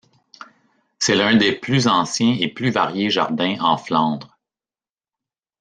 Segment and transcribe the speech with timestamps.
[0.97, 4.39] C'est l'un des plus anciens et plus variés jardins en Flandre.